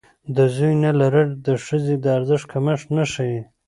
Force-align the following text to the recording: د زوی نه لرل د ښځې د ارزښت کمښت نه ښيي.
د 0.35 0.37
زوی 0.55 0.73
نه 0.83 0.91
لرل 0.99 1.29
د 1.47 1.47
ښځې 1.65 1.95
د 2.03 2.05
ارزښت 2.17 2.45
کمښت 2.51 2.87
نه 2.97 3.03
ښيي. 3.11 3.39